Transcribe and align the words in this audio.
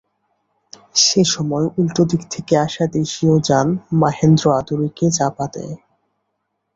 সে 0.95 1.21
সময় 1.25 1.65
উল্টো 1.77 2.03
দিক 2.05 2.21
থেকে 2.31 2.53
আসা 2.57 2.85
দেশীয় 2.93 3.35
যান 3.39 3.67
মাহেন্দ্র 4.01 4.43
আদুরিকে 4.59 5.05
চাপা 5.11 5.45
দেয়। 5.53 5.75